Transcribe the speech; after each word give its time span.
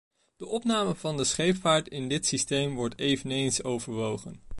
De 0.35 0.45
opname 0.45 0.95
van 0.95 1.17
de 1.17 1.23
scheepvaart 1.23 1.87
in 1.87 2.07
dit 2.09 2.25
systeem 2.25 2.75
wordt 2.75 2.99
eveneens 2.99 3.63
overwogen. 3.63 4.41